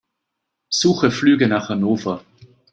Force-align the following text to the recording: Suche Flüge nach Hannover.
Suche 0.71 1.09
Flüge 1.11 1.47
nach 1.47 1.69
Hannover. 1.69 2.23